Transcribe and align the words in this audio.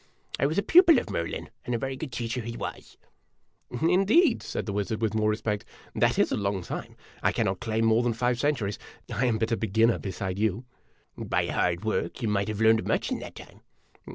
I 0.39 0.47
was 0.47 0.57
a 0.57 0.63
pupil 0.63 0.97
of 0.97 1.11
Merlin, 1.11 1.51
and 1.63 1.75
a 1.75 1.77
very 1.77 1.95
good 1.95 2.11
teacher 2.11 2.41
he 2.41 2.57
was." 2.57 2.97
A 3.69 3.77
DUEL 3.77 3.77
IN 3.77 3.77
A 3.77 3.77
DESERT 3.77 3.79
41 3.79 3.99
"Indeed!' 4.25 4.35
1 4.41 4.41
said 4.41 4.65
the 4.65 4.73
wizard, 4.73 4.99
with 4.99 5.13
more 5.13 5.29
respect; 5.29 5.63
"that 5.93 6.17
is 6.17 6.31
a 6.31 6.37
long 6.37 6.63
time. 6.63 6.95
I 7.21 7.31
cannot 7.31 7.59
claim 7.59 7.85
more 7.85 8.01
than 8.01 8.13
five 8.13 8.39
centuries. 8.39 8.79
I 9.13 9.27
am 9.27 9.37
but 9.37 9.51
a 9.51 9.57
be 9.57 9.67
ginner 9.67 9.99
beside 9.99 10.39
you."" 10.39 10.65
By 11.19 11.45
hard 11.49 11.85
work 11.85 12.19
you 12.23 12.29
might 12.29 12.47
have 12.47 12.59
learned 12.61 12.87
much 12.87 13.11
in 13.11 13.19
that 13.19 13.35
time." 13.35 13.61